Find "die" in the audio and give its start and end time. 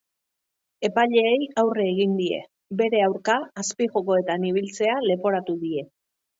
2.21-2.41, 5.65-5.89